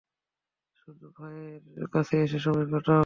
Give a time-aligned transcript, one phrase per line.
[0.77, 2.99] শুধু ভাইয়ের কাছে এসে সময় কাটাও।